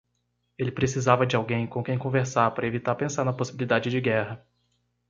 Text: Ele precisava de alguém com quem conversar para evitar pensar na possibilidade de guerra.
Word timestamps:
Ele 0.57 0.71
precisava 0.71 1.27
de 1.27 1.35
alguém 1.35 1.67
com 1.67 1.83
quem 1.83 1.95
conversar 1.95 2.49
para 2.55 2.65
evitar 2.65 2.95
pensar 2.95 3.23
na 3.23 3.31
possibilidade 3.31 3.91
de 3.91 4.01
guerra. 4.01 4.43